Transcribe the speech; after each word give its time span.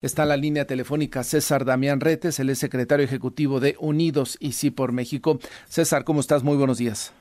Está 0.00 0.22
en 0.22 0.28
la 0.28 0.36
línea 0.36 0.64
telefónica 0.64 1.24
César 1.24 1.64
Damián 1.64 1.98
Retes, 1.98 2.38
el 2.38 2.54
secretario 2.54 3.04
ejecutivo 3.04 3.58
de 3.58 3.74
Unidos 3.80 4.38
y 4.40 4.52
Sí 4.52 4.70
por 4.70 4.92
México. 4.92 5.40
César, 5.66 6.04
¿cómo 6.04 6.20
estás? 6.20 6.44
Muy 6.44 6.56
buenos 6.56 6.78
días. 6.78 7.12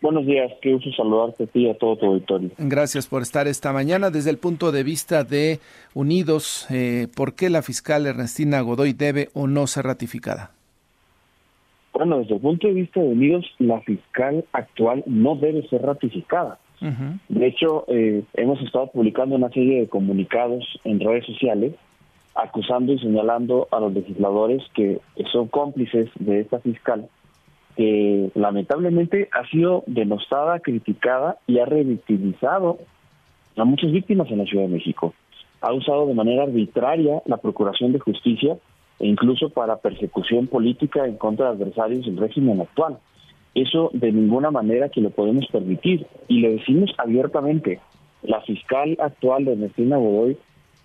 Buenos 0.00 0.24
días, 0.24 0.52
qué 0.62 0.74
gusto 0.74 0.92
saludarte 0.92 1.42
a 1.42 1.46
ti 1.48 1.66
y 1.66 1.70
a 1.70 1.74
todo 1.76 1.96
tu 1.96 2.06
auditorio. 2.06 2.50
Gracias 2.56 3.08
por 3.08 3.22
estar 3.22 3.48
esta 3.48 3.72
mañana. 3.72 4.10
Desde 4.10 4.30
el 4.30 4.38
punto 4.38 4.70
de 4.70 4.84
vista 4.84 5.24
de 5.24 5.58
Unidos, 5.92 6.68
eh, 6.70 7.08
¿por 7.16 7.34
qué 7.34 7.50
la 7.50 7.62
fiscal 7.62 8.06
Ernestina 8.06 8.60
Godoy 8.60 8.92
debe 8.92 9.30
o 9.34 9.48
no 9.48 9.66
ser 9.66 9.86
ratificada? 9.86 10.52
Bueno, 11.94 12.20
desde 12.20 12.36
el 12.36 12.40
punto 12.40 12.68
de 12.68 12.74
vista 12.74 13.00
de 13.00 13.08
Unidos, 13.08 13.44
la 13.58 13.80
fiscal 13.80 14.44
actual 14.52 15.02
no 15.06 15.34
debe 15.34 15.66
ser 15.66 15.82
ratificada. 15.82 16.60
De 17.28 17.46
hecho, 17.46 17.86
eh, 17.88 18.22
hemos 18.34 18.60
estado 18.62 18.88
publicando 18.88 19.34
una 19.34 19.48
serie 19.48 19.80
de 19.80 19.88
comunicados 19.88 20.78
en 20.84 21.00
redes 21.00 21.24
sociales 21.24 21.72
acusando 22.34 22.92
y 22.92 22.98
señalando 22.98 23.68
a 23.70 23.80
los 23.80 23.92
legisladores 23.92 24.62
que 24.74 25.00
son 25.32 25.48
cómplices 25.48 26.10
de 26.18 26.40
esta 26.40 26.58
fiscal, 26.60 27.08
que 27.76 28.30
lamentablemente 28.34 29.28
ha 29.32 29.48
sido 29.48 29.84
denostada, 29.86 30.60
criticada 30.60 31.38
y 31.46 31.58
ha 31.58 31.64
revictimizado 31.64 32.78
a 33.56 33.64
muchas 33.64 33.92
víctimas 33.92 34.30
en 34.30 34.38
la 34.38 34.44
Ciudad 34.44 34.64
de 34.64 34.72
México. 34.72 35.14
Ha 35.60 35.72
usado 35.72 36.06
de 36.06 36.14
manera 36.14 36.42
arbitraria 36.42 37.22
la 37.26 37.38
Procuración 37.38 37.92
de 37.92 38.00
Justicia 38.00 38.56
e 38.98 39.06
incluso 39.06 39.50
para 39.50 39.76
persecución 39.76 40.46
política 40.46 41.06
en 41.06 41.16
contra 41.16 41.46
de 41.46 41.52
adversarios 41.52 42.06
del 42.06 42.16
régimen 42.16 42.60
actual. 42.60 42.98
Eso 43.54 43.90
de 43.92 44.12
ninguna 44.12 44.50
manera 44.50 44.88
que 44.88 45.00
lo 45.00 45.10
podemos 45.10 45.46
permitir 45.46 46.06
y 46.28 46.40
le 46.40 46.56
decimos 46.56 46.92
abiertamente. 46.98 47.80
La 48.22 48.40
fiscal 48.40 48.96
actual 49.00 49.44
de 49.44 49.52
Ernestina 49.52 49.96
Godoy 49.96 50.36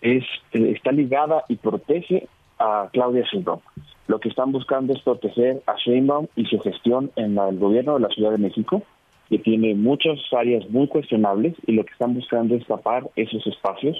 es, 0.02 0.24
eh, 0.54 0.74
está 0.76 0.92
ligada 0.92 1.44
y 1.48 1.56
protege 1.56 2.28
a 2.58 2.90
Claudia 2.92 3.24
Sheinbaum. 3.32 3.60
Lo 4.08 4.20
que 4.20 4.30
están 4.30 4.52
buscando 4.52 4.94
es 4.94 5.02
proteger 5.02 5.62
a 5.68 5.76
Sheinbaum 5.76 6.28
y 6.36 6.46
su 6.46 6.60
gestión 6.60 7.12
en 7.16 7.38
el 7.38 7.58
gobierno 7.60 7.96
de 7.96 8.02
la 8.02 8.10
Ciudad 8.10 8.32
de 8.32 8.38
México, 8.38 8.84
que 9.30 9.38
tiene 9.38 9.76
muchas 9.76 10.18
áreas 10.32 10.68
muy 10.70 10.88
cuestionables 10.88 11.54
y 11.68 11.74
lo 11.74 11.86
que 11.86 11.92
están 11.92 12.16
buscando 12.16 12.56
es 12.56 12.66
tapar 12.66 13.08
esos 13.16 13.46
espacios 13.46 13.98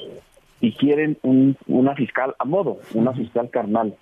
y 0.62 0.74
quieren 0.74 1.18
una 1.68 1.96
fiscal 1.96 2.36
a 2.40 2.46
modo, 2.46 2.80
una 2.94 3.14
fiscal 3.14 3.50
carnal. 3.50 3.96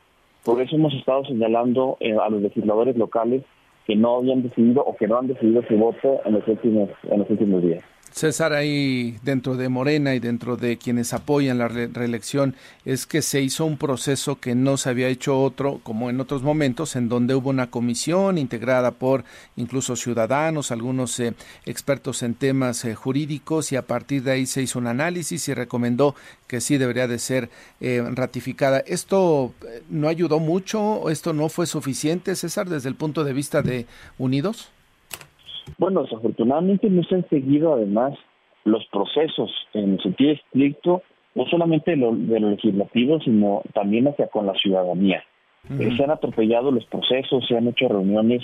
Por 0.43 0.61
eso 0.61 0.75
hemos 0.77 0.93
estado 0.93 1.25
señalando 1.25 1.97
eh, 1.99 2.15
a 2.15 2.29
los 2.29 2.41
legisladores 2.41 2.95
locales 2.95 3.43
que 3.85 3.95
no 3.95 4.17
habían 4.17 4.43
decidido 4.43 4.83
o 4.83 4.95
que 4.95 5.07
no 5.07 5.17
han 5.17 5.27
decidido 5.27 5.61
su 5.67 5.75
voto 5.75 6.21
en 6.25 6.33
los 6.33 6.47
últimos, 6.47 6.89
en 7.03 7.19
los 7.19 7.29
últimos 7.29 7.61
días. 7.61 7.83
César, 8.11 8.53
ahí 8.53 9.17
dentro 9.23 9.55
de 9.55 9.69
Morena 9.69 10.15
y 10.15 10.19
dentro 10.19 10.57
de 10.57 10.77
quienes 10.77 11.13
apoyan 11.13 11.57
la 11.57 11.67
reelección 11.67 12.55
es 12.85 13.05
que 13.05 13.21
se 13.21 13.41
hizo 13.41 13.65
un 13.65 13.77
proceso 13.77 14.39
que 14.39 14.55
no 14.55 14.77
se 14.77 14.89
había 14.89 15.07
hecho 15.07 15.39
otro, 15.39 15.79
como 15.83 16.09
en 16.09 16.19
otros 16.19 16.41
momentos, 16.41 16.95
en 16.95 17.09
donde 17.09 17.35
hubo 17.35 17.49
una 17.49 17.69
comisión 17.69 18.37
integrada 18.37 18.91
por 18.91 19.23
incluso 19.55 19.95
ciudadanos, 19.95 20.71
algunos 20.71 21.19
eh, 21.19 21.33
expertos 21.65 22.23
en 22.23 22.33
temas 22.33 22.85
eh, 22.85 22.95
jurídicos, 22.95 23.71
y 23.71 23.75
a 23.75 23.85
partir 23.85 24.23
de 24.23 24.31
ahí 24.31 24.45
se 24.45 24.61
hizo 24.61 24.79
un 24.79 24.87
análisis 24.87 25.47
y 25.47 25.53
recomendó 25.53 26.15
que 26.47 26.61
sí 26.61 26.77
debería 26.77 27.07
de 27.07 27.19
ser 27.19 27.49
eh, 27.81 28.03
ratificada. 28.13 28.79
¿Esto 28.79 29.53
no 29.89 30.07
ayudó 30.07 30.39
mucho? 30.39 31.09
¿Esto 31.09 31.33
no 31.33 31.49
fue 31.49 31.67
suficiente, 31.67 32.35
César, 32.35 32.69
desde 32.69 32.89
el 32.89 32.95
punto 32.95 33.23
de 33.23 33.33
vista 33.33 33.61
de 33.61 33.85
Unidos? 34.17 34.71
Bueno, 35.77 36.03
desafortunadamente 36.03 36.89
no 36.89 37.03
se 37.03 37.15
han 37.15 37.29
seguido 37.29 37.73
además 37.73 38.17
los 38.63 38.85
procesos 38.87 39.51
en 39.73 39.93
el 39.93 40.01
sentido 40.01 40.31
estricto, 40.31 41.01
no 41.35 41.45
solamente 41.45 41.91
de 41.91 41.97
lo, 41.97 42.11
legislativo, 42.13 43.19
sino 43.21 43.61
también 43.73 44.07
hacia 44.07 44.27
con 44.27 44.45
la 44.45 44.53
ciudadanía. 44.53 45.23
Eh, 45.79 45.91
se 45.95 46.03
han 46.03 46.11
atropellado 46.11 46.71
los 46.71 46.85
procesos, 46.85 47.45
se 47.47 47.57
han 47.57 47.67
hecho 47.67 47.87
reuniones 47.87 48.43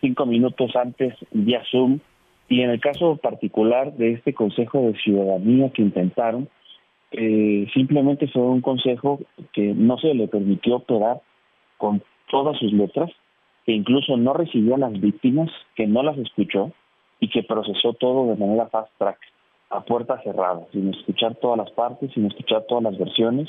cinco 0.00 0.26
minutos 0.26 0.74
antes 0.76 1.14
vía 1.32 1.62
Zoom, 1.70 2.00
y 2.48 2.60
en 2.60 2.70
el 2.70 2.80
caso 2.80 3.16
particular 3.16 3.94
de 3.94 4.12
este 4.12 4.34
Consejo 4.34 4.82
de 4.82 4.94
Ciudadanía 4.98 5.70
que 5.70 5.82
intentaron, 5.82 6.48
eh, 7.12 7.66
simplemente 7.72 8.26
fue 8.28 8.42
un 8.42 8.60
consejo 8.60 9.20
que 9.52 9.74
no 9.74 9.98
se 9.98 10.14
le 10.14 10.28
permitió 10.28 10.76
operar 10.76 11.20
con 11.76 12.02
todas 12.30 12.58
sus 12.58 12.72
letras, 12.72 13.10
que 13.64 13.72
incluso 13.72 14.16
no 14.16 14.32
recibió 14.32 14.74
a 14.74 14.78
las 14.78 14.92
víctimas, 15.00 15.50
que 15.76 15.86
no 15.86 16.02
las 16.02 16.18
escuchó 16.18 16.72
y 17.20 17.28
que 17.28 17.42
procesó 17.42 17.92
todo 17.94 18.26
de 18.28 18.36
manera 18.36 18.66
fast 18.66 18.90
track, 18.98 19.18
a 19.70 19.82
puerta 19.82 20.20
cerrada, 20.22 20.66
sin 20.72 20.92
escuchar 20.92 21.36
todas 21.36 21.58
las 21.58 21.70
partes, 21.70 22.10
sin 22.12 22.26
escuchar 22.26 22.64
todas 22.68 22.84
las 22.84 22.98
versiones. 22.98 23.48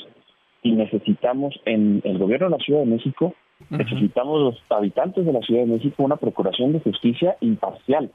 Y 0.62 0.72
necesitamos 0.72 1.54
en 1.66 2.00
el 2.04 2.18
gobierno 2.18 2.46
de 2.46 2.56
la 2.56 2.64
Ciudad 2.64 2.80
de 2.80 2.86
México, 2.86 3.34
necesitamos 3.68 4.40
los 4.40 4.62
habitantes 4.70 5.26
de 5.26 5.32
la 5.32 5.40
Ciudad 5.40 5.62
de 5.62 5.72
México 5.72 6.02
una 6.02 6.16
procuración 6.16 6.72
de 6.72 6.80
justicia 6.80 7.36
imparcial, 7.40 8.10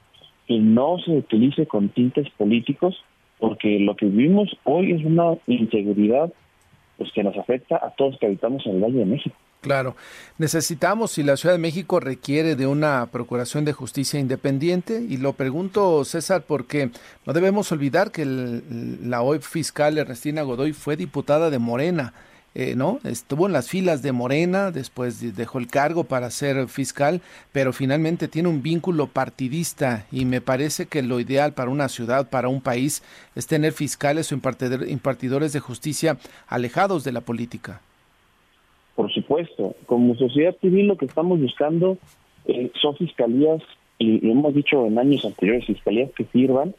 que 0.48 0.58
no 0.58 0.98
se 1.00 1.12
utilice 1.12 1.68
con 1.68 1.90
tintes 1.90 2.30
políticos, 2.31 3.04
porque 3.38 3.80
lo 3.80 3.96
que 3.96 4.08
vivimos 4.08 4.50
hoy 4.64 4.94
es 4.94 5.06
una 5.06 5.38
inseguridad 5.48 6.31
pues, 6.98 7.12
que 7.14 7.24
nos 7.24 7.38
afecta 7.38 7.76
a 7.76 7.92
todos 7.92 8.18
que 8.18 8.26
habitamos 8.26 8.66
en 8.66 8.76
el 8.76 8.84
Valle 8.84 9.00
de 9.00 9.06
México. 9.06 9.36
Claro, 9.62 9.97
necesitamos 10.38 11.12
si 11.12 11.22
la 11.22 11.36
Ciudad 11.36 11.53
de 11.53 11.59
México 11.59 12.00
requiere 12.00 12.56
de 12.56 12.66
una 12.66 13.08
Procuración 13.08 13.66
de 13.66 13.74
Justicia 13.74 14.18
independiente 14.18 15.06
y 15.08 15.18
lo 15.18 15.34
pregunto 15.34 16.06
César 16.06 16.46
porque 16.47 16.92
no 17.25 17.34
debemos 17.34 17.69
olvidar 17.74 18.12
que 18.12 18.25
la 18.25 19.22
hoy 19.22 19.40
fiscal 19.40 19.98
Ernestina 19.98 20.44
Godoy 20.44 20.72
fue 20.72 20.96
diputada 20.96 21.50
de 21.50 21.59
Morena, 21.59 22.14
eh, 22.56 22.75
¿no? 22.78 23.02
Estuvo 23.03 23.48
en 23.48 23.52
las 23.52 23.68
filas 23.68 24.02
de 24.02 24.14
Morena, 24.14 24.72
después 24.72 25.36
dejó 25.36 25.59
el 25.59 25.68
cargo 25.68 26.06
para 26.06 26.31
ser 26.31 26.69
fiscal, 26.69 27.22
pero 27.52 27.74
finalmente 27.74 28.30
tiene 28.30 28.48
un 28.48 28.64
vínculo 28.64 29.08
partidista 29.08 30.06
y 30.09 30.24
me 30.24 30.40
parece 30.40 30.86
que 30.86 31.02
lo 31.02 31.19
ideal 31.19 31.52
para 31.52 31.69
una 31.69 31.90
ciudad, 31.90 32.30
para 32.30 32.48
un 32.48 32.62
país, 32.62 33.03
es 33.36 33.46
tener 33.46 33.74
fiscales 33.74 34.31
o 34.31 34.36
impartidores 34.36 35.52
de 35.52 35.59
justicia 35.59 36.18
alejados 36.48 37.03
de 37.03 37.12
la 37.12 37.19
política. 37.19 37.81
Supuesto, 39.30 39.76
como 39.86 40.16
sociedad 40.16 40.56
civil 40.60 40.88
lo 40.88 40.98
que 40.98 41.06
estamos 41.06 41.40
buscando 41.40 42.00
eh, 42.48 42.72
son 42.82 42.96
fiscalías, 42.96 43.62
y 44.00 44.26
lo 44.26 44.32
hemos 44.32 44.56
dicho 44.56 44.88
en 44.88 44.98
años 44.98 45.24
anteriores, 45.24 45.68
fiscalías 45.68 46.10
que 46.18 46.26
sirvan, 46.34 46.74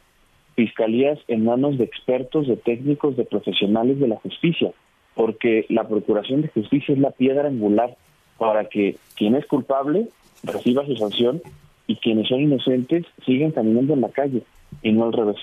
fiscalías 0.55 1.17
en 1.29 1.45
manos 1.45 1.77
de 1.77 1.85
expertos, 1.85 2.49
de 2.49 2.57
técnicos, 2.57 3.15
de 3.15 3.23
profesionales 3.23 4.01
de 4.01 4.09
la 4.09 4.17
justicia, 4.17 4.73
porque 5.15 5.65
la 5.69 5.87
Procuración 5.87 6.41
de 6.41 6.49
Justicia 6.49 6.93
es 6.93 6.99
la 6.99 7.11
piedra 7.11 7.47
angular 7.47 7.95
para 8.37 8.65
que 8.65 8.97
quien 9.15 9.35
es 9.35 9.45
culpable 9.45 10.09
reciba 10.43 10.85
su 10.85 10.97
sanción 10.97 11.41
y 11.87 11.95
quienes 11.95 12.27
son 12.27 12.41
inocentes 12.41 13.05
sigan 13.25 13.51
caminando 13.51 13.93
en 13.93 14.01
la 14.01 14.09
calle 14.09 14.43
y 14.81 14.91
no 14.91 15.05
al 15.05 15.13
revés. 15.13 15.39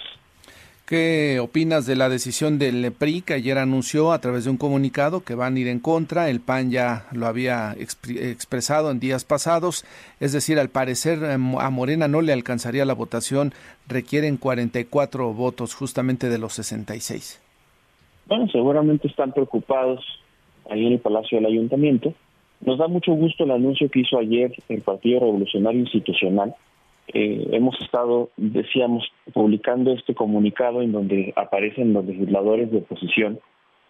¿Qué 0.89 1.39
opinas 1.39 1.85
de 1.85 1.97
la 1.97 2.09
decisión 2.09 2.59
del 2.59 2.91
PRI 2.93 3.21
que 3.21 3.35
ayer 3.35 3.59
anunció 3.59 4.11
a 4.11 4.23
través 4.23 4.45
de 4.45 4.51
un 4.51 4.57
comunicado 4.57 5.21
que 5.21 5.35
van 5.35 5.55
a 5.55 5.59
ir 5.59 5.69
en 5.69 5.81
contra? 5.81 6.31
El 6.31 6.41
PAN 6.41 6.71
ya 6.71 7.05
lo 7.13 7.27
había 7.27 7.75
expresado 7.79 8.91
en 8.91 8.99
días 8.99 9.27
pasados, 9.27 9.85
es 10.19 10.33
decir, 10.33 10.59
al 10.59 10.71
parecer 10.71 11.23
em, 11.25 11.59
a 11.59 11.69
Morena 11.69 12.09
no 12.09 12.23
le 12.23 12.33
alcanzaría 12.33 12.87
la 12.87 12.95
votación, 12.95 13.53
requieren 13.87 14.39
44 14.39 15.35
votos 15.35 15.75
justamente 15.75 16.31
de 16.31 16.39
los 16.39 16.55
66. 16.55 17.39
Bueno, 18.25 18.49
seguramente 18.49 19.09
están 19.09 19.33
preocupados 19.33 20.03
ahí 20.71 20.87
en 20.87 20.95
el 20.95 21.01
Palacio 21.01 21.37
del 21.37 21.49
Ayuntamiento. 21.49 22.15
Nos 22.63 22.79
da 22.79 22.89
mucho 22.89 23.13
gusto 23.13 23.45
el 23.45 23.51
anuncio 23.51 23.91
que 23.91 24.01
hizo 24.01 24.19
ayer 24.19 24.55
el 24.71 24.81
Partido 24.81 25.21
Revolucionario 25.21 25.81
Institucional 25.81 26.55
eh, 27.15 27.49
hemos 27.53 27.81
estado, 27.81 28.31
decíamos, 28.37 29.05
publicando 29.33 29.93
este 29.93 30.15
comunicado 30.15 30.83
en 30.83 30.93
donde 30.93 31.33
aparecen 31.37 31.93
los 31.93 32.05
legisladores 32.05 32.71
de 32.71 32.79
oposición 32.79 33.41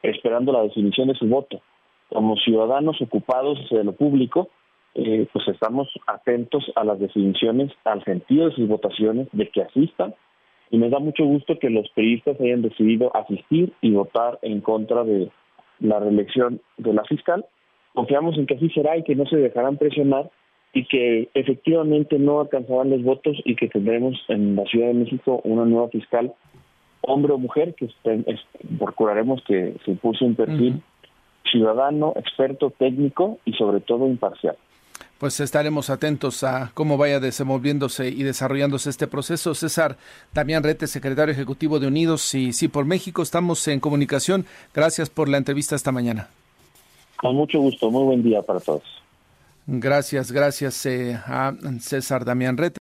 esperando 0.03 0.53
la 0.53 0.63
definición 0.63 1.09
de 1.09 1.15
su 1.15 1.27
voto. 1.27 1.61
Como 2.09 2.37
ciudadanos 2.37 3.01
ocupados 3.03 3.59
de 3.71 3.85
lo 3.85 3.93
público, 3.93 4.49
eh, 4.95 5.27
pues 5.33 5.47
estamos 5.49 5.89
atentos 6.07 6.71
a 6.77 6.85
las 6.85 6.99
definiciones, 6.99 7.73
al 7.85 8.03
sentido 8.05 8.49
de 8.49 8.55
sus 8.55 8.69
votaciones, 8.69 9.29
de 9.33 9.49
que 9.49 9.63
asistan, 9.63 10.15
y 10.71 10.79
me 10.79 10.91
da 10.91 10.99
mucho 10.99 11.25
gusto 11.25 11.59
que 11.59 11.71
los 11.71 11.89
periodistas 11.91 12.41
hayan 12.41 12.63
decidido 12.63 13.15
asistir 13.17 13.73
y 13.81 13.93
votar 13.93 14.39
en 14.43 14.61
contra 14.61 15.03
de 15.05 15.31
la 15.81 15.99
reelección 15.99 16.61
de 16.77 16.93
la 16.93 17.05
fiscal. 17.05 17.45
Confiamos 17.95 18.37
en 18.37 18.47
que 18.47 18.55
así 18.55 18.69
será 18.71 18.97
y 18.97 19.03
que 19.03 19.15
no 19.15 19.27
se 19.27 19.37
dejarán 19.37 19.77
presionar 19.77 20.31
y 20.73 20.85
que 20.87 21.29
efectivamente 21.35 22.19
no 22.19 22.41
alcanzarán 22.41 22.91
los 22.91 23.03
votos 23.03 23.37
y 23.45 23.57
que 23.57 23.69
tendremos 23.69 24.15
en 24.29 24.57
la 24.57 24.65
Ciudad 24.65 24.89
de 24.89 24.95
México 24.95 25.41
una 25.45 25.65
nueva 25.65 25.89
fiscal, 25.89 26.33
hombre 27.01 27.33
o 27.33 27.39
mujer, 27.39 27.75
que 27.75 27.89
procuraremos 28.79 29.43
que 29.45 29.75
se 29.85 29.93
impulse 29.93 30.25
un 30.25 30.35
perfil 30.35 30.83
ciudadano, 31.51 32.13
experto, 32.17 32.71
técnico 32.71 33.39
y 33.45 33.53
sobre 33.55 33.81
todo 33.81 34.07
imparcial. 34.07 34.57
Pues 35.19 35.41
estaremos 35.41 35.91
atentos 35.91 36.45
a 36.45 36.71
cómo 36.75 36.97
vaya 36.97 37.19
desenvolviéndose 37.19 38.09
y 38.09 38.23
desarrollándose 38.23 38.91
este 38.91 39.09
proceso. 39.09 39.55
César 39.55 39.97
Damián 40.33 40.63
Rete, 40.63 40.87
secretario 40.87 41.33
ejecutivo 41.33 41.81
de 41.81 41.89
Unidos 41.89 42.35
y 42.35 42.53
Sí 42.53 42.69
por 42.69 42.85
México, 42.85 43.23
estamos 43.23 43.67
en 43.67 43.81
comunicación. 43.81 44.47
Gracias 44.73 45.11
por 45.11 45.29
la 45.29 45.39
entrevista 45.39 45.75
esta 45.75 45.91
mañana. 45.91 46.29
Con 47.17 47.35
mucho 47.35 47.59
gusto, 47.59 47.91
muy 47.91 48.05
buen 48.05 48.23
día 48.23 48.43
para 48.43 48.61
todos. 48.61 48.85
Gracias, 49.71 50.33
gracias 50.33 50.87
eh, 50.87 51.21
a 51.27 51.53
César 51.81 52.25
Damián 52.25 52.57
Rete. 52.57 52.77